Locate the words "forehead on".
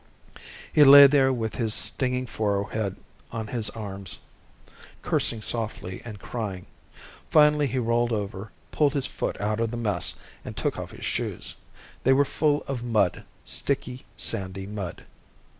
2.25-3.45